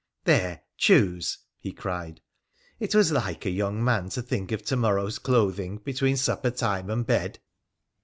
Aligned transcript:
'There, 0.23 0.61
choose!' 0.77 1.37
he 1.59 1.71
cried. 1.71 2.21
'It 2.79 2.95
was 2.95 3.11
like 3.11 3.45
a 3.45 3.51
young 3.51 3.83
man, 3.83 4.09
to 4.09 4.23
think 4.23 4.51
of 4.51 4.63
to 4.65 4.75
morrow's 4.75 5.19
clothing, 5.19 5.77
between 5.77 6.17
supper 6.17 6.49
time 6.49 6.89
and 6.89 7.05
bed.' 7.05 7.37